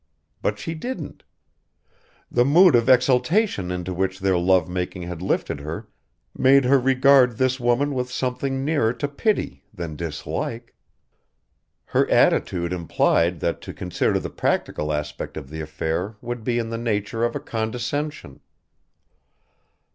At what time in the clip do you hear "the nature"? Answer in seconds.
16.71-17.23